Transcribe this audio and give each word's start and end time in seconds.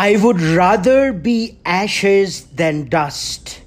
I 0.00 0.16
would 0.16 0.40
rather 0.40 1.12
be 1.12 1.58
ashes 1.66 2.46
than 2.60 2.88
dust. 2.88 3.60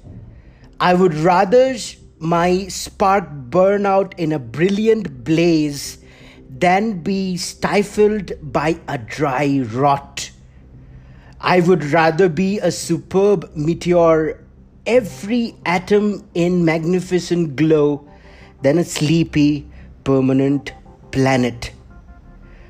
I 0.80 0.92
would 0.92 1.14
rather 1.14 1.76
my 2.18 2.66
spark 2.66 3.30
burn 3.30 3.86
out 3.86 4.18
in 4.18 4.32
a 4.32 4.40
brilliant 4.40 5.22
blaze 5.22 5.98
than 6.50 7.04
be 7.04 7.36
stifled 7.36 8.32
by 8.42 8.80
a 8.88 8.98
dry 8.98 9.60
rot. 9.74 10.32
I 11.40 11.60
would 11.60 11.84
rather 11.84 12.28
be 12.28 12.58
a 12.58 12.72
superb 12.72 13.48
meteor, 13.54 14.44
every 14.86 15.54
atom 15.64 16.28
in 16.34 16.64
magnificent 16.64 17.54
glow, 17.54 18.08
than 18.60 18.78
a 18.78 18.84
sleepy, 18.84 19.68
permanent 20.02 20.72
planet. 21.12 21.70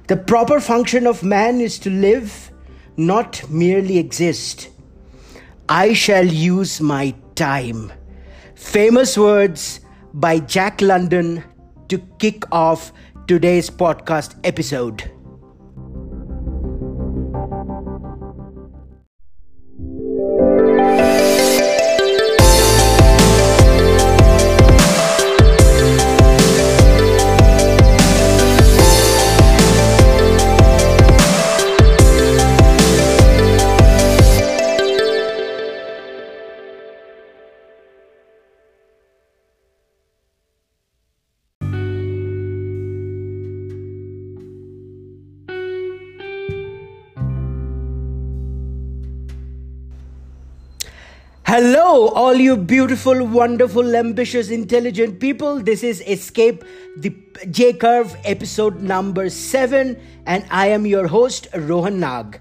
The 0.09 0.19
proper 0.19 0.61
function 0.61 1.07
of 1.07 1.23
man 1.23 1.63
is 1.63 1.79
to 1.79 1.89
live, 1.89 2.51
not 2.97 3.49
merely 3.51 3.99
exist. 3.99 4.69
I 5.69 5.93
shall 5.95 6.27
use 6.27 6.81
my 6.81 7.15
time. 7.35 7.93
Famous 8.55 9.19
words 9.19 9.81
by 10.13 10.39
Jack 10.39 10.81
London 10.81 11.43
to 11.89 11.99
kick 12.19 12.45
off 12.53 12.93
today's 13.27 13.71
podcast 13.71 14.37
episode. 14.45 15.11
Hello, 51.55 52.09
all 52.09 52.35
you 52.35 52.57
beautiful, 52.57 53.25
wonderful, 53.25 53.95
ambitious, 53.95 54.51
intelligent 54.51 55.21
people. 55.21 55.61
This 55.61 55.85
is 55.85 56.01
Escape 56.01 56.65
the 56.97 57.15
J 57.49 57.75
Curve 57.75 58.17
episode 58.25 58.81
number 58.81 59.31
7, 59.31 59.97
and 60.27 60.45
I 60.51 60.67
am 60.67 60.85
your 60.85 61.07
host, 61.07 61.47
Rohan 61.55 62.01
Nag. 62.01 62.41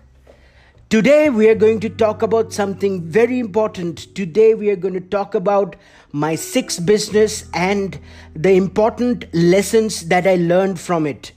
Today, 0.90 1.30
we 1.30 1.48
are 1.48 1.54
going 1.54 1.80
to 1.82 1.90
talk 1.90 2.24
about 2.24 2.54
something 2.54 3.04
very 3.04 3.38
important. 3.38 4.16
Today, 4.16 4.56
we 4.56 4.72
are 4.72 4.76
going 4.76 4.96
to 4.96 5.10
talk 5.18 5.36
about 5.36 5.76
my 6.12 6.34
sixth 6.34 6.84
business 6.84 7.48
and 7.54 8.00
the 8.36 8.54
important 8.54 9.32
lessons 9.32 10.08
that 10.08 10.26
I 10.26 10.38
learned 10.38 10.80
from 10.80 11.06
it. 11.06 11.34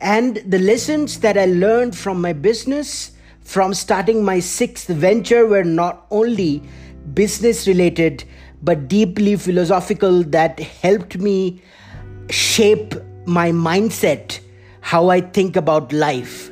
And 0.00 0.38
the 0.38 0.58
lessons 0.58 1.20
that 1.20 1.38
I 1.38 1.44
learned 1.44 1.96
from 1.96 2.20
my 2.20 2.32
business 2.32 3.12
from 3.44 3.74
starting 3.74 4.24
my 4.24 4.40
sixth 4.40 4.88
venture 4.88 5.46
were 5.46 5.64
not 5.64 6.06
only 6.10 6.62
business 7.14 7.66
related 7.66 8.24
but 8.62 8.88
deeply 8.88 9.36
philosophical 9.36 10.22
that 10.22 10.60
helped 10.60 11.18
me 11.18 11.60
shape 12.30 12.94
my 13.26 13.50
mindset, 13.50 14.40
how 14.80 15.08
I 15.08 15.20
think 15.20 15.56
about 15.56 15.92
life. 15.92 16.50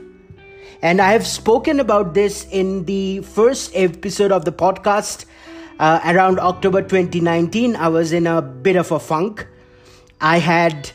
And 0.82 1.00
I 1.00 1.12
have 1.12 1.26
spoken 1.26 1.78
about 1.78 2.14
this 2.14 2.46
in 2.50 2.84
the 2.86 3.20
first 3.20 3.70
episode 3.74 4.32
of 4.32 4.44
the 4.44 4.52
podcast 4.52 5.26
uh, 5.78 6.00
around 6.04 6.40
October 6.40 6.82
2019. 6.82 7.76
I 7.76 7.88
was 7.88 8.12
in 8.12 8.26
a 8.26 8.40
bit 8.42 8.76
of 8.76 8.90
a 8.90 8.98
funk. 8.98 9.46
I 10.20 10.38
had 10.38 10.90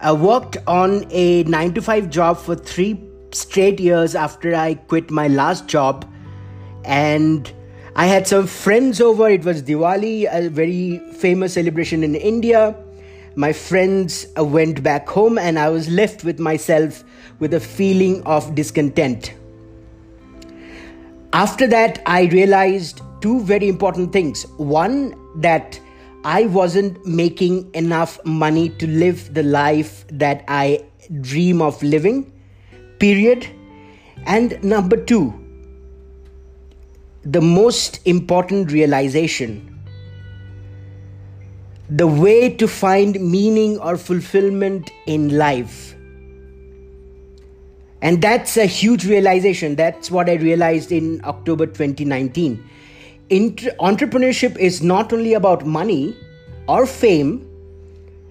uh, 0.00 0.16
worked 0.18 0.56
on 0.66 1.06
a 1.10 1.44
9 1.44 1.74
to 1.74 1.82
5 1.82 2.10
job 2.10 2.38
for 2.38 2.54
three 2.54 3.00
straight 3.32 3.78
years 3.78 4.14
after 4.14 4.54
I 4.54 4.74
quit 4.74 5.10
my 5.10 5.28
last 5.28 5.68
job. 5.68 6.10
And 6.84 7.52
I 7.96 8.06
had 8.06 8.26
some 8.26 8.46
friends 8.46 9.00
over. 9.00 9.28
It 9.28 9.44
was 9.44 9.62
Diwali, 9.62 10.28
a 10.32 10.48
very 10.48 10.98
famous 11.14 11.54
celebration 11.54 12.04
in 12.04 12.14
India. 12.14 12.76
My 13.34 13.52
friends 13.52 14.26
uh, 14.38 14.44
went 14.44 14.82
back 14.82 15.08
home, 15.08 15.38
and 15.38 15.58
I 15.58 15.68
was 15.68 15.88
left 15.88 16.24
with 16.24 16.38
myself 16.38 17.04
with 17.38 17.54
a 17.54 17.60
feeling 17.60 18.22
of 18.24 18.54
discontent. 18.54 19.34
After 21.32 21.66
that, 21.68 22.02
I 22.06 22.24
realized 22.24 23.00
two 23.20 23.40
very 23.40 23.68
important 23.68 24.12
things. 24.12 24.46
One, 24.56 25.14
that 25.36 25.80
I 26.24 26.46
wasn't 26.46 27.04
making 27.06 27.72
enough 27.74 28.18
money 28.24 28.68
to 28.68 28.86
live 28.86 29.32
the 29.32 29.42
life 29.42 30.04
that 30.08 30.44
I 30.48 30.84
dream 31.20 31.62
of 31.62 31.82
living, 31.82 32.32
period. 32.98 33.46
And 34.26 34.62
number 34.62 34.96
two, 34.96 35.32
the 37.24 37.40
most 37.40 38.00
important 38.06 38.72
realization 38.72 39.66
the 41.90 42.06
way 42.06 42.48
to 42.48 42.68
find 42.68 43.20
meaning 43.20 43.76
or 43.78 43.96
fulfillment 43.96 44.92
in 45.06 45.36
life. 45.36 45.96
And 48.00 48.22
that's 48.22 48.56
a 48.56 48.64
huge 48.64 49.04
realization. 49.06 49.74
That's 49.74 50.10
what 50.10 50.30
I 50.30 50.34
realized 50.34 50.92
in 50.92 51.20
October 51.24 51.66
2019. 51.66 52.64
Inter- 53.28 53.74
entrepreneurship 53.80 54.56
is 54.56 54.82
not 54.82 55.12
only 55.12 55.34
about 55.34 55.66
money 55.66 56.16
or 56.68 56.86
fame, 56.86 57.46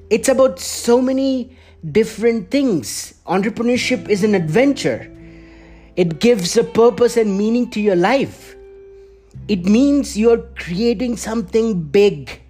it's 0.09 0.29
about 0.29 0.59
so 0.59 1.01
many 1.01 1.55
different 1.91 2.49
things. 2.49 3.13
Entrepreneurship 3.27 4.07
is 4.07 4.23
an 4.23 4.35
adventure, 4.35 5.13
it 5.97 6.19
gives 6.19 6.55
a 6.55 6.63
purpose 6.63 7.17
and 7.17 7.37
meaning 7.37 7.69
to 7.71 7.81
your 7.81 7.97
life. 7.97 8.55
It 9.47 9.65
means 9.65 10.17
you're 10.17 10.43
creating 10.55 11.17
something 11.17 11.81
big. 11.81 12.41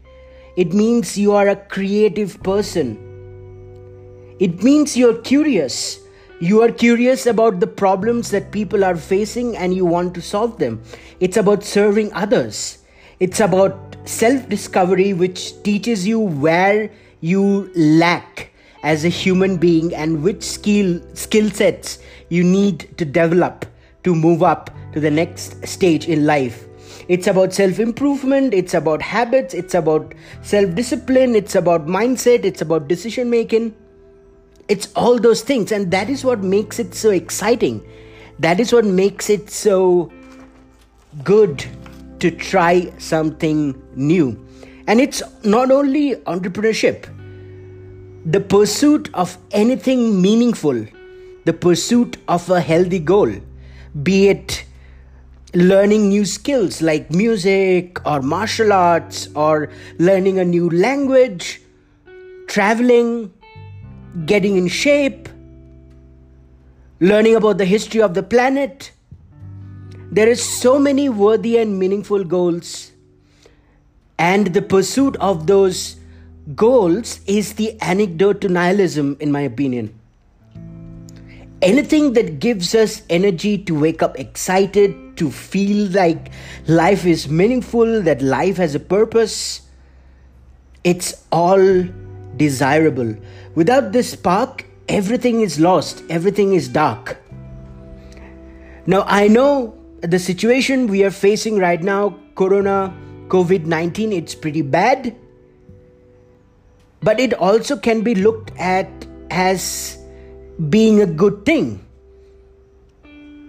It 0.57 0.73
means 0.73 1.17
you 1.17 1.33
are 1.33 1.47
a 1.47 1.55
creative 1.55 2.41
person. 2.43 2.97
It 4.39 4.63
means 4.63 4.97
you're 4.97 5.21
curious. 5.21 5.99
You 6.39 6.61
are 6.61 6.71
curious 6.71 7.25
about 7.25 7.59
the 7.59 7.67
problems 7.67 8.31
that 8.31 8.51
people 8.51 8.85
are 8.85 8.95
facing 8.95 9.57
and 9.57 9.73
you 9.73 9.85
want 9.85 10.13
to 10.15 10.21
solve 10.21 10.57
them. 10.57 10.81
It's 11.19 11.37
about 11.37 11.63
serving 11.63 12.13
others. 12.13 12.79
It's 13.19 13.41
about 13.41 13.97
self 14.05 14.47
discovery, 14.47 15.11
which 15.13 15.61
teaches 15.63 16.07
you 16.07 16.19
where 16.19 16.89
you 17.19 17.69
lack 17.75 18.51
as 18.83 19.03
a 19.03 19.09
human 19.09 19.57
being 19.57 19.93
and 19.93 20.23
which 20.23 20.41
skill 20.43 21.01
skill 21.13 21.49
sets 21.49 21.99
you 22.29 22.43
need 22.43 22.97
to 22.97 23.03
develop 23.03 23.65
to 24.03 24.15
move 24.15 24.41
up 24.41 24.69
to 24.93 25.01
the 25.01 25.11
next 25.11 25.67
stage 25.67 26.07
in 26.07 26.25
life 26.25 26.68
it's 27.09 27.25
about 27.25 27.53
self 27.53 27.79
improvement, 27.79 28.53
it's 28.53 28.75
about 28.75 29.01
habits, 29.01 29.55
it's 29.55 29.73
about 29.73 30.13
self 30.43 30.75
discipline, 30.75 31.35
it's 31.35 31.55
about 31.55 31.87
mindset, 31.87 32.45
it's 32.45 32.61
about 32.61 32.87
decision 32.87 33.31
making. 33.31 33.75
It's 34.67 34.89
all 34.95 35.17
those 35.17 35.41
things, 35.41 35.71
and 35.71 35.89
that 35.89 36.07
is 36.07 36.23
what 36.23 36.43
makes 36.43 36.77
it 36.77 36.93
so 36.93 37.09
exciting. 37.09 37.81
That 38.37 38.59
is 38.59 38.71
what 38.71 38.85
makes 38.85 39.27
it 39.31 39.49
so 39.49 40.11
good 41.23 41.65
to 42.19 42.29
try 42.29 42.93
something 42.99 43.81
new. 43.95 44.45
And 44.85 45.01
it's 45.01 45.23
not 45.43 45.71
only 45.71 46.15
entrepreneurship, 46.15 47.07
the 48.23 48.39
pursuit 48.39 49.09
of 49.15 49.35
anything 49.49 50.21
meaningful, 50.21 50.85
the 51.45 51.53
pursuit 51.53 52.17
of 52.27 52.47
a 52.51 52.61
healthy 52.61 52.99
goal, 52.99 53.33
be 54.03 54.27
it 54.27 54.63
learning 55.53 56.09
new 56.09 56.25
skills 56.25 56.81
like 56.81 57.09
music 57.11 58.05
or 58.05 58.21
martial 58.21 58.71
arts 58.71 59.27
or 59.35 59.69
learning 59.97 60.39
a 60.39 60.45
new 60.45 60.69
language, 60.69 61.61
traveling, 62.47 63.33
getting 64.25 64.57
in 64.57 64.67
shape, 64.67 65.29
learning 66.99 67.35
about 67.35 67.57
the 67.57 67.65
history 67.65 68.01
of 68.01 68.13
the 68.13 68.23
planet. 68.23 68.91
There 70.11 70.27
is 70.27 70.43
so 70.43 70.79
many 70.79 71.09
worthy 71.09 71.57
and 71.57 71.77
meaningful 71.77 72.23
goals 72.23 72.91
and 74.17 74.47
the 74.47 74.61
pursuit 74.61 75.15
of 75.17 75.47
those 75.47 75.95
goals 76.55 77.19
is 77.27 77.53
the 77.53 77.79
antidote 77.81 78.41
to 78.41 78.49
nihilism 78.49 79.15
in 79.19 79.31
my 79.31 79.41
opinion 79.41 79.99
anything 81.61 82.13
that 82.13 82.39
gives 82.39 82.73
us 82.73 83.01
energy 83.09 83.57
to 83.57 83.77
wake 83.77 84.01
up 84.01 84.17
excited, 84.17 84.95
to 85.19 85.29
feel 85.29 85.89
like 85.91 86.31
life 86.67 87.05
is 87.05 87.29
meaningful, 87.29 88.01
that 88.01 88.21
life 88.21 88.57
has 88.57 88.75
a 88.75 88.79
purpose, 88.79 89.61
it's 90.83 91.25
all 91.31 91.85
desirable. 92.37 93.15
Without 93.55 93.91
this 93.91 94.11
spark, 94.11 94.65
everything 94.87 95.41
is 95.41 95.59
lost, 95.59 96.03
everything 96.09 96.53
is 96.53 96.67
dark. 96.67 97.17
Now, 98.85 99.03
I 99.05 99.27
know 99.27 99.77
the 100.01 100.19
situation 100.19 100.87
we 100.87 101.03
are 101.03 101.11
facing 101.11 101.57
right 101.57 101.81
now, 101.81 102.17
Corona, 102.35 102.93
COVID 103.27 103.65
19, 103.65 104.13
it's 104.13 104.33
pretty 104.33 104.61
bad. 104.61 105.15
But 107.01 107.19
it 107.19 107.33
also 107.33 107.77
can 107.77 108.01
be 108.01 108.15
looked 108.15 108.51
at 108.57 108.89
as 109.29 109.97
being 110.69 111.01
a 111.01 111.05
good 111.05 111.45
thing. 111.45 111.85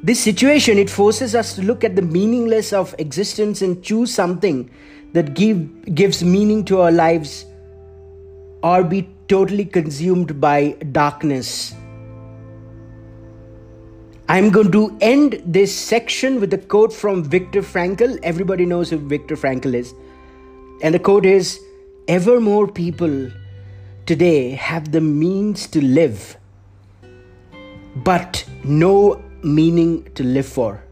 This 0.03 0.19
situation 0.19 0.79
it 0.79 0.89
forces 0.89 1.35
us 1.35 1.55
to 1.57 1.63
look 1.63 1.85
at 1.85 1.95
the 1.95 2.03
meaningless 2.03 2.73
of 2.73 2.95
existence 2.99 3.61
and 3.61 3.83
choose 3.83 4.13
something 4.13 4.71
that 5.13 5.35
give, 5.35 5.95
gives 5.95 6.25
meaning 6.25 6.65
to 6.67 6.81
our 6.81 6.91
lives 6.91 7.45
or 8.63 8.83
be 8.83 9.09
totally 9.29 9.67
consumed 9.67 10.41
by 10.41 10.71
darkness. 10.93 11.75
I'm 14.29 14.51
going 14.51 14.73
to 14.73 14.97
end 15.03 15.43
this 15.45 15.75
section 15.75 16.41
with 16.41 16.55
a 16.55 16.59
quote 16.59 16.93
from 16.93 17.23
Viktor 17.23 17.61
Frankl. 17.61 18.19
Everybody 18.23 18.65
knows 18.65 18.89
who 18.89 18.97
Viktor 18.97 19.37
Frankl 19.37 19.75
is. 19.75 19.93
And 20.83 20.95
the 20.95 20.99
quote 20.99 21.27
is 21.27 21.61
Ever 22.09 22.41
more 22.41 22.67
people 22.67 23.31
today 24.07 24.53
have 24.53 24.93
the 24.93 25.01
means 25.01 25.67
to 25.69 25.85
live, 25.85 26.37
but 27.97 28.45
no 28.65 29.23
meaning 29.43 30.09
to 30.15 30.23
live 30.23 30.47
for. 30.47 30.83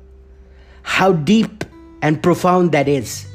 How 0.82 1.12
deep 1.12 1.64
and 2.02 2.22
profound 2.22 2.72
that 2.72 2.88
is. 2.88 3.26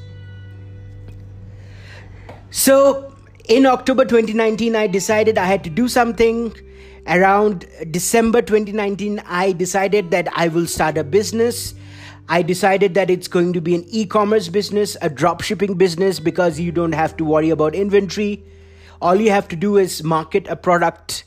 So, 2.50 3.14
in 3.48 3.66
October 3.66 4.06
2019, 4.06 4.76
I 4.76 4.88
decided 4.88 5.38
I 5.38 5.46
had 5.46 5.64
to 5.64 5.70
do 5.70 5.88
something. 5.88 6.56
Around 7.06 7.66
December 7.92 8.42
2019, 8.42 9.22
I 9.26 9.52
decided 9.52 10.12
that 10.12 10.30
I 10.34 10.48
will 10.48 10.68
start 10.68 10.98
a 10.98 11.04
business. 11.04 11.74
I 12.30 12.42
decided 12.42 12.94
that 12.94 13.10
it's 13.10 13.28
going 13.28 13.52
to 13.54 13.60
be 13.60 13.76
an 13.76 13.84
e 13.90 14.06
commerce 14.06 14.48
business, 14.48 14.96
a 15.02 15.10
drop 15.10 15.42
shipping 15.42 15.74
business, 15.76 16.20
because 16.20 16.60
you 16.60 16.72
don't 16.72 16.94
have 16.94 17.18
to 17.18 17.26
worry 17.26 17.50
about 17.50 17.76
inventory. 17.76 18.46
All 19.02 19.16
you 19.16 19.32
have 19.32 19.50
to 19.50 19.58
do 19.58 19.76
is 19.78 20.02
market 20.02 20.48
a 20.48 20.56
product 20.56 21.26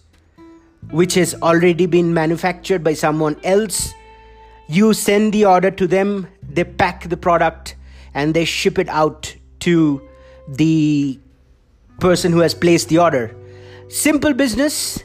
which 0.90 1.14
has 1.14 1.34
already 1.42 1.86
been 1.86 2.14
manufactured 2.14 2.84
by 2.84 2.94
someone 2.94 3.36
else. 3.42 3.92
You 4.68 4.94
send 4.94 5.32
the 5.32 5.44
order 5.44 5.70
to 5.70 5.86
them, 5.86 6.26
they 6.42 6.64
pack 6.64 7.08
the 7.08 7.16
product, 7.16 7.76
and 8.14 8.34
they 8.34 8.44
ship 8.44 8.78
it 8.78 8.88
out 8.88 9.34
to 9.60 10.02
the 10.48 11.18
person 12.00 12.32
who 12.32 12.40
has 12.40 12.54
placed 12.54 12.88
the 12.88 12.98
order. 12.98 13.34
Simple 13.88 14.34
business, 14.34 15.02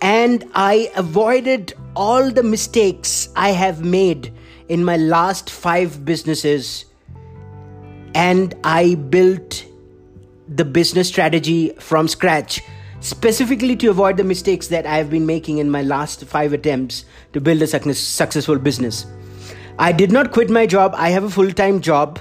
and 0.00 0.44
I 0.54 0.90
avoided 0.96 1.74
all 1.94 2.30
the 2.30 2.42
mistakes 2.42 3.28
I 3.34 3.50
have 3.50 3.84
made 3.84 4.32
in 4.68 4.84
my 4.84 4.96
last 4.96 5.50
five 5.50 6.04
businesses, 6.04 6.84
and 8.14 8.54
I 8.64 8.94
built 8.94 9.64
the 10.48 10.64
business 10.64 11.08
strategy 11.08 11.70
from 11.80 12.06
scratch, 12.08 12.62
specifically 13.06 13.76
to 13.76 13.88
avoid 13.88 14.16
the 14.16 14.24
mistakes 14.24 14.66
that 14.68 14.84
I 14.84 14.96
have 14.96 15.10
been 15.10 15.26
making 15.26 15.58
in 15.58 15.70
my 15.70 15.82
last 15.82 16.24
five 16.24 16.52
attempts 16.52 17.04
to 17.32 17.40
build 17.40 17.62
a 17.62 17.66
successful 17.66 18.58
business. 18.58 19.06
I 19.78 19.92
did 19.92 20.10
not 20.10 20.32
quit 20.32 20.50
my 20.50 20.66
job, 20.66 20.94
I 20.96 21.10
have 21.10 21.24
a 21.24 21.30
full 21.30 21.52
time 21.52 21.80
job 21.80 22.18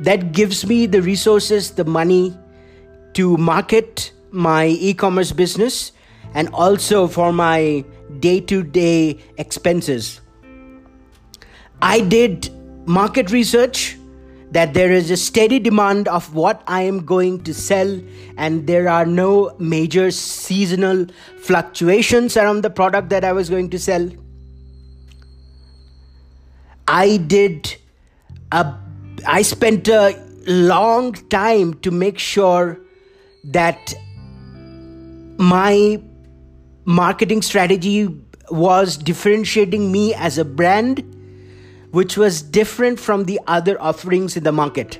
that 0.00 0.32
gives 0.32 0.66
me 0.66 0.86
the 0.86 1.00
resources, 1.00 1.70
the 1.70 1.84
money 1.84 2.36
to 3.14 3.36
market 3.36 4.12
my 4.32 4.66
e 4.66 4.94
commerce 4.94 5.30
business 5.30 5.92
and 6.34 6.48
also 6.48 7.06
for 7.06 7.32
my 7.32 7.84
day 8.18 8.40
to 8.40 8.62
day 8.62 9.18
expenses. 9.36 10.20
I 11.80 12.00
did 12.00 12.50
market 12.86 13.30
research 13.30 13.96
that 14.52 14.74
there 14.74 14.92
is 14.92 15.10
a 15.10 15.16
steady 15.16 15.58
demand 15.58 16.08
of 16.08 16.34
what 16.34 16.62
I 16.66 16.82
am 16.82 17.04
going 17.04 17.42
to 17.44 17.54
sell, 17.54 18.00
and 18.36 18.66
there 18.66 18.88
are 18.88 19.06
no 19.06 19.54
major 19.58 20.10
seasonal 20.10 21.06
fluctuations 21.40 22.36
around 22.36 22.62
the 22.62 22.70
product 22.70 23.08
that 23.08 23.24
I 23.24 23.32
was 23.32 23.48
going 23.48 23.70
to 23.70 23.78
sell. 23.78 24.08
I 26.86 27.16
did 27.16 27.76
a 28.50 28.74
I 29.26 29.42
spent 29.42 29.88
a 29.88 30.20
long 30.46 31.12
time 31.30 31.74
to 31.80 31.90
make 31.90 32.18
sure 32.18 32.78
that 33.44 33.94
my 35.38 36.02
marketing 36.84 37.42
strategy 37.42 38.08
was 38.50 38.96
differentiating 38.96 39.90
me 39.90 40.14
as 40.14 40.38
a 40.38 40.44
brand 40.44 41.04
which 41.92 42.16
was 42.16 42.42
different 42.42 42.98
from 42.98 43.24
the 43.24 43.38
other 43.46 43.80
offerings 43.80 44.36
in 44.36 44.44
the 44.44 44.52
market. 44.52 44.98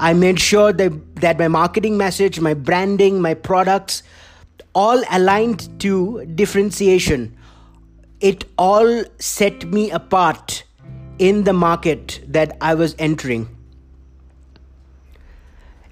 I 0.00 0.14
made 0.14 0.40
sure 0.40 0.72
that, 0.72 1.16
that 1.16 1.38
my 1.38 1.48
marketing 1.48 1.96
message, 1.96 2.40
my 2.40 2.54
branding, 2.54 3.20
my 3.20 3.34
products 3.34 4.02
all 4.74 5.02
aligned 5.10 5.80
to 5.80 6.24
differentiation. 6.34 7.36
It 8.20 8.44
all 8.56 9.04
set 9.18 9.66
me 9.66 9.90
apart 9.90 10.64
in 11.18 11.44
the 11.44 11.52
market 11.52 12.20
that 12.26 12.56
I 12.60 12.74
was 12.74 12.96
entering. 12.98 13.48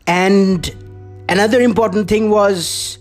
And 0.06 0.68
another 1.28 1.60
important 1.60 2.08
thing 2.08 2.30
was 2.30 2.98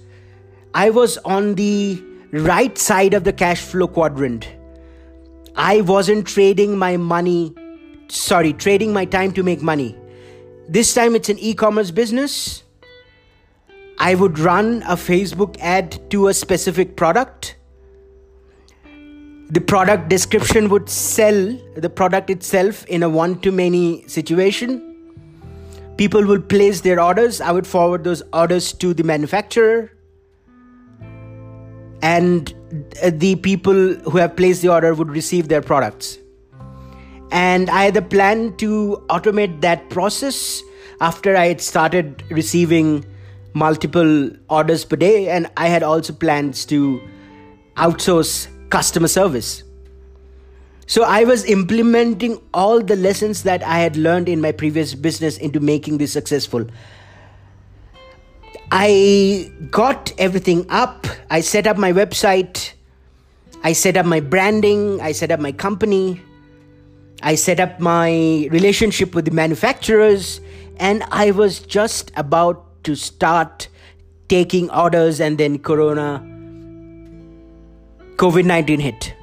I 0.74 0.90
was 0.90 1.18
on 1.20 1.56
the 1.56 2.04
right 2.32 2.78
side 2.78 3.14
of 3.14 3.24
the 3.24 3.34
cash 3.34 3.62
flow 3.62 3.88
quadrant. 3.88 4.48
I 5.56 5.82
wasn't 5.82 6.28
trading 6.28 6.78
my 6.78 6.98
money, 6.98 7.54
sorry, 8.08 8.54
trading 8.54 8.94
my 8.94 9.06
time 9.06 9.32
to 9.34 9.44
make 9.44 9.62
money. 9.62 9.98
This 10.68 10.94
time 10.94 11.16
it's 11.16 11.30
an 11.30 11.40
e 11.40 11.54
commerce 11.54 11.92
business. 11.92 12.64
I 13.98 14.16
would 14.16 14.40
run 14.40 14.84
a 14.84 14.96
Facebook 14.96 15.58
ad 15.60 16.00
to 16.12 16.28
a 16.28 16.34
specific 16.34 16.96
product. 16.96 17.58
The 19.50 19.60
product 19.62 20.10
description 20.10 20.70
would 20.70 20.90
sell 20.90 21.58
the 21.76 21.90
product 21.90 22.30
itself 22.30 22.86
in 22.86 23.04
a 23.04 23.10
one 23.10 23.40
to 23.42 23.52
many 23.52 24.08
situation. 24.08 24.86
People 25.98 26.24
will 26.24 26.40
place 26.40 26.82
their 26.82 27.02
orders. 27.02 27.42
I 27.42 27.52
would 27.52 27.68
forward 27.68 28.04
those 28.04 28.22
orders 28.32 28.72
to 28.74 28.94
the 28.94 29.04
manufacturer. 29.04 29.92
And 32.02 32.54
the 33.12 33.36
people 33.36 33.94
who 33.96 34.18
have 34.18 34.36
placed 34.36 34.62
the 34.62 34.70
order 34.70 34.94
would 34.94 35.10
receive 35.10 35.48
their 35.48 35.62
products 35.62 36.18
and 37.32 37.70
i 37.70 37.84
had 37.84 37.98
a 37.98 38.02
plan 38.02 38.56
to 38.58 39.04
automate 39.10 39.62
that 39.62 39.90
process 39.90 40.62
after 41.02 41.36
i 41.36 41.46
had 41.48 41.62
started 41.62 42.24
receiving 42.30 43.06
multiple 43.54 44.30
orders 44.50 44.86
per 44.86 44.96
day 44.96 45.30
and 45.30 45.50
i 45.58 45.68
had 45.68 45.84
also 45.84 46.14
plans 46.14 46.66
to 46.66 47.02
outsource 47.78 48.48
customer 48.70 49.08
service. 49.08 49.64
So 50.86 51.04
I 51.04 51.24
was 51.24 51.46
implementing 51.46 52.42
all 52.54 52.82
the 52.82 52.96
lessons 52.96 53.44
that 53.44 53.64
I 53.64 53.80
had 53.80 53.96
learned 53.96 54.28
in 54.28 54.42
my 54.42 54.52
previous 54.52 54.96
business 54.96 55.38
into 55.38 55.60
making 55.60 56.00
this 56.00 56.12
successful. 56.12 56.66
I 58.72 59.52
got 59.72 60.14
everything 60.18 60.66
up. 60.70 61.08
I 61.30 61.42
set 61.42 61.66
up 61.66 61.78
my 61.78 61.92
website. 61.92 62.74
I 63.64 63.74
set 63.74 63.98
up 63.98 64.06
my 64.06 64.20
branding. 64.20 65.02
I 65.02 65.12
set 65.12 65.32
up 65.32 65.40
my 65.40 65.52
company. 65.52 66.22
I 67.22 67.36
set 67.36 67.60
up 67.60 67.80
my 67.80 68.48
relationship 68.52 69.16
with 69.16 69.26
the 69.26 69.32
manufacturers. 69.32 70.40
And 70.78 71.04
I 71.12 71.32
was 71.32 71.60
just 71.60 72.12
about 72.16 72.84
to 72.84 72.96
start 72.96 73.68
taking 74.30 74.70
orders, 74.70 75.20
and 75.20 75.38
then 75.38 75.58
Corona 75.60 76.24
COVID 78.16 78.46
19 78.46 78.80
hit. 78.80 79.14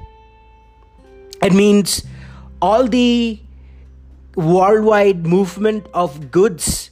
It 1.41 1.53
means 1.53 2.05
all 2.61 2.87
the 2.87 3.39
worldwide 4.35 5.25
movement 5.25 5.87
of 5.93 6.29
goods 6.29 6.91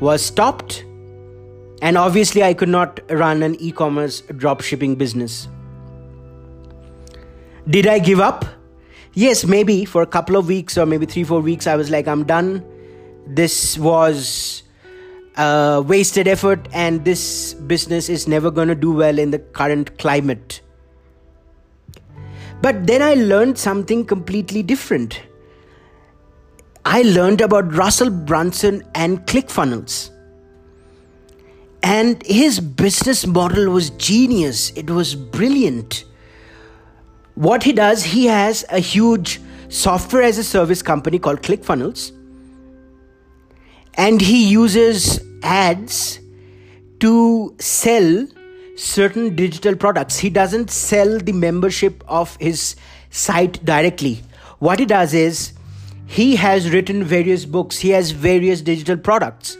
was 0.00 0.22
stopped, 0.22 0.84
and 1.80 1.96
obviously, 1.96 2.42
I 2.42 2.54
could 2.54 2.68
not 2.68 3.00
run 3.10 3.42
an 3.42 3.56
e 3.60 3.72
commerce 3.72 4.20
drop 4.36 4.60
shipping 4.60 4.96
business. 4.96 5.48
Did 7.68 7.86
I 7.86 7.98
give 7.98 8.20
up? 8.20 8.44
Yes, 9.14 9.44
maybe 9.44 9.84
for 9.84 10.02
a 10.02 10.06
couple 10.06 10.36
of 10.36 10.46
weeks 10.46 10.78
or 10.78 10.86
maybe 10.86 11.06
three, 11.06 11.24
four 11.24 11.40
weeks, 11.40 11.66
I 11.66 11.76
was 11.76 11.90
like, 11.90 12.06
I'm 12.06 12.24
done. 12.24 12.64
This 13.26 13.78
was 13.78 14.62
a 15.36 15.82
wasted 15.86 16.28
effort, 16.28 16.68
and 16.72 17.04
this 17.04 17.54
business 17.54 18.08
is 18.08 18.28
never 18.28 18.50
going 18.50 18.68
to 18.68 18.74
do 18.74 18.92
well 18.92 19.18
in 19.18 19.30
the 19.30 19.38
current 19.38 19.98
climate. 19.98 20.60
But 22.62 22.86
then 22.86 23.02
I 23.02 23.14
learned 23.14 23.58
something 23.58 24.04
completely 24.04 24.62
different. 24.62 25.22
I 26.84 27.02
learned 27.02 27.40
about 27.40 27.72
Russell 27.74 28.10
Brunson 28.10 28.82
and 28.94 29.20
ClickFunnels. 29.26 30.10
And 31.82 32.22
his 32.24 32.60
business 32.60 33.26
model 33.26 33.70
was 33.70 33.90
genius, 33.90 34.70
it 34.70 34.90
was 34.90 35.14
brilliant. 35.14 36.04
What 37.34 37.62
he 37.62 37.72
does, 37.72 38.04
he 38.04 38.26
has 38.26 38.64
a 38.68 38.80
huge 38.80 39.40
software 39.68 40.22
as 40.22 40.36
a 40.36 40.44
service 40.44 40.82
company 40.82 41.18
called 41.18 41.42
ClickFunnels. 41.42 42.12
And 43.94 44.20
he 44.20 44.46
uses 44.46 45.20
ads 45.42 46.20
to 47.00 47.54
sell 47.58 48.26
certain 48.76 49.34
digital 49.36 49.76
products. 49.76 50.18
He 50.18 50.30
doesn't 50.30 50.70
sell 50.70 51.18
the 51.18 51.32
membership 51.32 52.04
of 52.06 52.36
his 52.36 52.76
site 53.10 53.64
directly. 53.64 54.22
What 54.58 54.78
he 54.78 54.86
does 54.86 55.14
is 55.14 55.52
he 56.06 56.36
has 56.36 56.70
written 56.70 57.04
various 57.04 57.44
books, 57.44 57.78
he 57.78 57.90
has 57.90 58.10
various 58.10 58.60
digital 58.60 58.96
products, 58.96 59.56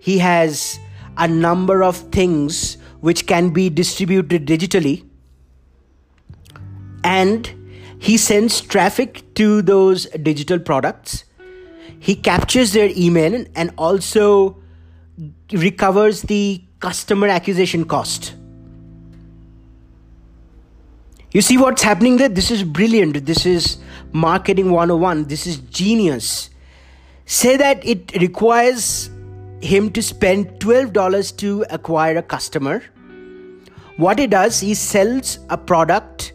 he 0.00 0.18
has 0.18 0.78
a 1.16 1.28
number 1.28 1.82
of 1.82 1.96
things 1.96 2.76
which 3.00 3.26
can 3.26 3.50
be 3.50 3.68
distributed 3.70 4.46
digitally, 4.46 5.04
and 7.04 7.52
he 7.98 8.16
sends 8.16 8.60
traffic 8.60 9.34
to 9.34 9.62
those 9.62 10.06
digital 10.22 10.58
products. 10.58 11.24
He 11.98 12.14
captures 12.14 12.72
their 12.72 12.90
email 12.96 13.44
and 13.54 13.72
also 13.78 14.58
recovers 15.52 16.22
the 16.22 16.62
customer 16.80 17.28
acquisition 17.28 17.84
cost. 17.86 18.34
You 21.32 21.40
see 21.40 21.58
what's 21.58 21.82
happening 21.82 22.16
there? 22.16 22.28
This 22.28 22.50
is 22.50 22.62
brilliant. 22.62 23.26
This 23.26 23.46
is 23.46 23.78
marketing 24.12 24.70
101. 24.70 25.24
This 25.24 25.46
is 25.46 25.58
genius. 25.58 26.50
Say 27.24 27.56
that 27.56 27.84
it 27.84 28.14
requires 28.20 29.10
him 29.60 29.90
to 29.92 30.02
spend 30.02 30.60
$12 30.60 31.36
to 31.38 31.64
acquire 31.70 32.18
a 32.18 32.22
customer. 32.22 32.82
What 33.96 34.18
he 34.18 34.26
does, 34.26 34.60
he 34.60 34.74
sells 34.74 35.38
a 35.48 35.56
product 35.56 36.34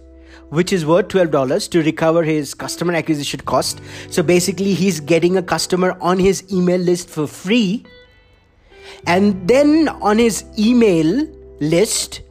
which 0.50 0.74
is 0.74 0.86
worth 0.86 1.08
$12 1.08 1.70
to 1.70 1.82
recover 1.82 2.24
his 2.24 2.54
customer 2.54 2.94
acquisition 2.94 3.40
cost. 3.42 3.80
So 4.10 4.22
basically, 4.22 4.74
he's 4.74 5.00
getting 5.00 5.38
a 5.38 5.42
customer 5.42 5.98
on 6.02 6.20
his 6.20 6.52
email 6.52 6.80
list 6.80 7.10
for 7.10 7.26
free. 7.26 7.86
And 9.08 9.48
then 9.48 9.88
on 9.88 10.18
his 10.18 10.44
email 10.60 11.26
list, 11.62 12.22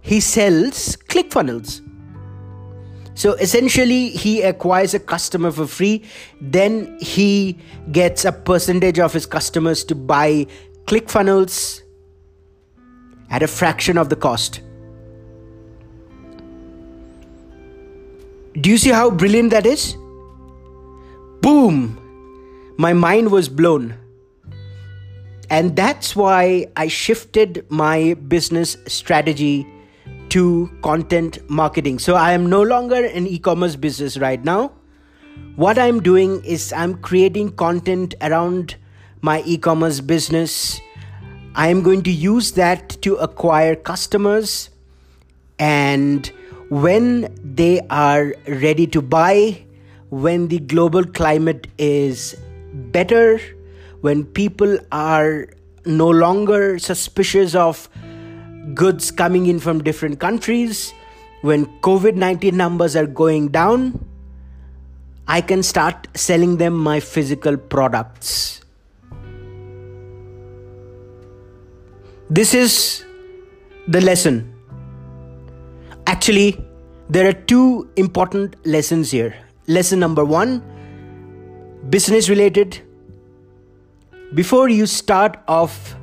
he 0.00 0.18
sells 0.18 0.96
ClickFunnels. 1.08 1.87
So 3.18 3.32
essentially, 3.32 4.10
he 4.10 4.42
acquires 4.42 4.94
a 4.94 5.00
customer 5.00 5.50
for 5.50 5.66
free. 5.66 6.04
Then 6.40 6.96
he 7.00 7.58
gets 7.90 8.24
a 8.24 8.30
percentage 8.30 9.00
of 9.00 9.12
his 9.12 9.26
customers 9.26 9.82
to 9.86 9.96
buy 9.96 10.46
ClickFunnels 10.84 11.82
at 13.28 13.42
a 13.42 13.48
fraction 13.48 13.98
of 13.98 14.08
the 14.08 14.14
cost. 14.14 14.60
Do 18.60 18.70
you 18.70 18.78
see 18.78 18.90
how 18.90 19.10
brilliant 19.10 19.50
that 19.50 19.66
is? 19.66 19.96
Boom! 21.40 21.98
My 22.78 22.92
mind 22.92 23.32
was 23.32 23.48
blown. 23.48 23.94
And 25.50 25.74
that's 25.74 26.14
why 26.14 26.68
I 26.76 26.86
shifted 26.86 27.66
my 27.68 28.14
business 28.28 28.76
strategy 28.86 29.66
to 30.30 30.70
content 30.82 31.38
marketing. 31.50 31.98
So 31.98 32.14
I 32.14 32.32
am 32.32 32.48
no 32.48 32.62
longer 32.62 33.04
an 33.04 33.26
e 33.26 33.38
commerce 33.38 33.76
business 33.76 34.18
right 34.18 34.42
now. 34.42 34.72
What 35.56 35.78
I'm 35.78 36.00
doing 36.00 36.44
is 36.44 36.72
I'm 36.72 36.94
creating 36.96 37.52
content 37.56 38.14
around 38.20 38.76
my 39.20 39.42
e 39.46 39.58
commerce 39.58 40.00
business. 40.00 40.80
I 41.54 41.68
am 41.68 41.82
going 41.82 42.02
to 42.02 42.10
use 42.10 42.52
that 42.52 43.00
to 43.02 43.16
acquire 43.16 43.74
customers. 43.74 44.70
And 45.58 46.30
when 46.68 47.34
they 47.42 47.80
are 47.90 48.34
ready 48.46 48.86
to 48.88 49.02
buy, 49.02 49.64
when 50.10 50.48
the 50.48 50.58
global 50.58 51.04
climate 51.04 51.66
is 51.78 52.36
better, 52.72 53.40
when 54.00 54.24
people 54.24 54.78
are 54.92 55.48
no 55.84 56.08
longer 56.08 56.78
suspicious 56.78 57.54
of 57.54 57.88
goods 58.74 59.10
coming 59.10 59.46
in 59.46 59.58
from 59.58 59.82
different 59.82 60.20
countries, 60.20 60.92
when 61.42 61.66
COVID 61.80 62.14
19 62.16 62.56
numbers 62.56 62.96
are 62.96 63.06
going 63.06 63.48
down, 63.48 64.04
I 65.26 65.40
can 65.40 65.62
start 65.62 66.08
selling 66.14 66.56
them 66.56 66.74
my 66.74 67.00
physical 67.00 67.56
products. 67.56 68.62
This 72.30 72.54
is 72.54 73.04
the 73.86 74.00
lesson. 74.00 74.52
Actually, 76.06 76.62
there 77.08 77.28
are 77.28 77.32
two 77.32 77.90
important 77.96 78.56
lessons 78.66 79.10
here. 79.10 79.34
Lesson 79.66 79.98
number 79.98 80.24
one 80.24 80.62
business 81.90 82.28
related. 82.28 82.80
Before 84.34 84.68
you 84.68 84.84
start 84.84 85.38
off, 85.48 85.96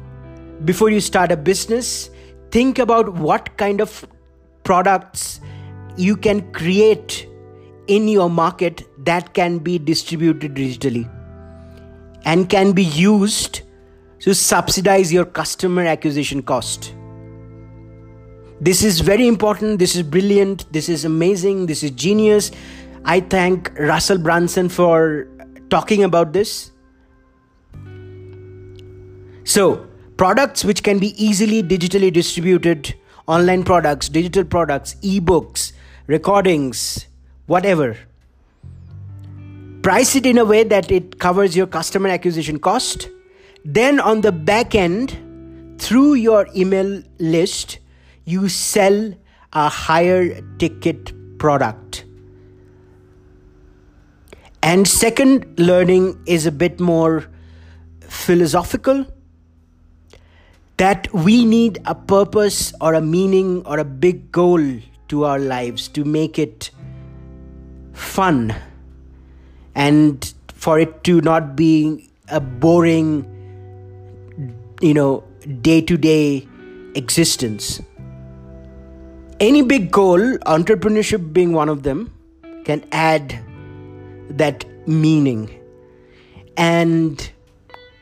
before 0.64 0.90
you 0.90 1.00
start 1.00 1.32
a 1.32 1.38
business, 1.38 2.10
think 2.56 2.80
about 2.80 3.10
what 3.16 3.58
kind 3.58 3.82
of 3.82 4.08
products 4.64 5.42
you 5.98 6.16
can 6.16 6.42
create 6.54 7.28
in 7.88 8.08
your 8.08 8.30
market 8.30 8.84
that 9.06 9.34
can 9.34 9.58
be 9.58 9.78
distributed 9.78 10.54
digitally 10.56 11.04
and 12.24 12.50
can 12.50 12.72
be 12.72 12.84
used 12.84 13.62
to 14.20 14.34
subsidize 14.34 15.12
your 15.12 15.26
customer 15.26 15.86
acquisition 15.86 16.42
cost. 16.42 16.94
This 18.62 18.84
is 18.84 19.02
very 19.02 19.28
important. 19.28 19.78
This 19.80 19.98
is 19.98 20.02
brilliant. 20.02 20.72
This 20.72 20.88
is 20.88 21.04
amazing. 21.04 21.66
This 21.66 21.84
is 21.84 21.92
genius. 21.92 22.52
I 23.04 23.20
thank 23.20 23.78
Russell 23.78 24.18
Brunson 24.18 24.70
for 24.70 25.28
talking 25.70 26.06
about 26.06 26.32
this. 26.32 26.72
So, 29.44 29.86
products 30.18 30.64
which 30.64 30.84
can 30.84 31.00
be 31.00 31.14
easily 31.24 31.62
digitally 31.62 32.12
distributed 32.12 32.96
online 33.28 33.64
products 33.64 34.08
digital 34.08 34.44
products 34.44 34.96
ebooks 34.96 35.74
recordings 36.08 37.08
whatever. 37.48 37.98
Price 39.82 40.16
it 40.16 40.26
in 40.26 40.38
a 40.38 40.46
way 40.46 40.64
that 40.64 40.92
it 40.92 41.20
covers 41.20 41.56
your 41.56 41.68
customer 41.68 42.10
acquisition 42.10 42.58
cost. 42.58 43.08
Then 43.64 44.00
on 44.00 44.22
the 44.22 44.32
back 44.32 44.74
end 44.74 45.76
through 45.78 46.16
your 46.16 46.48
email 46.56 47.04
list 47.20 47.80
you 48.26 48.50
sell 48.50 49.14
a 49.54 49.70
higher 49.70 50.42
ticket 50.58 51.14
product. 51.38 52.06
And 54.64 54.88
second 54.88 55.60
learning 55.60 56.20
is 56.26 56.48
a 56.48 56.52
bit 56.52 56.80
more 56.80 57.26
philosophical 58.02 59.06
that 60.78 61.12
we 61.14 61.46
need 61.46 61.80
a 61.86 61.96
purpose 61.96 62.74
or 62.82 62.94
a 62.94 63.02
meaning 63.02 63.66
or 63.66 63.80
a 63.80 63.86
big 63.86 64.32
goal 64.32 64.62
to 65.08 65.24
our 65.26 65.40
lives 65.40 65.88
to 65.90 66.04
make 66.04 66.38
it 66.38 66.70
fun 67.94 68.54
and 69.76 70.34
for 70.48 70.80
it 70.80 71.04
to 71.04 71.22
not 71.22 71.56
be 71.56 72.10
a 72.30 72.40
boring 72.40 73.32
you 74.82 74.94
know 74.94 75.24
day 75.62 75.82
to 75.82 75.98
day 75.98 76.48
existence. 76.96 77.82
Any 79.40 79.62
big 79.62 79.92
goal 79.92 80.20
entrepreneurship 80.20 81.34
being 81.34 81.52
one 81.54 81.70
of 81.70 81.84
them 81.84 82.14
can 82.64 82.86
add 82.92 83.40
that 84.30 84.66
meaning. 84.88 85.50
And 86.58 87.30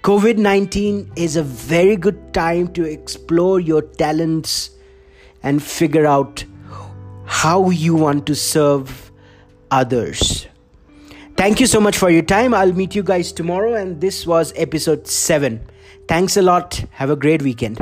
COVID 0.03 0.37
19 0.37 1.13
is 1.15 1.37
a 1.37 1.43
very 1.43 1.95
good 1.95 2.33
time 2.33 2.67
to 2.73 2.83
explore 2.83 3.61
your 3.61 3.81
talents 3.81 4.71
and 5.43 5.63
figure 5.63 6.05
out 6.05 6.43
how 7.23 7.69
you 7.69 7.95
want 7.95 8.25
to 8.25 8.35
serve 8.35 9.13
others. 9.71 10.45
Thank 11.37 11.61
you 11.61 11.67
so 11.67 11.79
much 11.79 11.97
for 11.97 12.09
your 12.09 12.21
time. 12.21 12.53
I'll 12.53 12.73
meet 12.73 12.95
you 12.95 13.01
guys 13.01 13.31
tomorrow, 13.31 13.75
and 13.75 14.01
this 14.01 14.27
was 14.27 14.51
episode 14.57 15.07
7. 15.07 15.65
Thanks 16.09 16.35
a 16.35 16.41
lot. 16.41 16.83
Have 16.91 17.09
a 17.09 17.15
great 17.15 17.41
weekend. 17.41 17.79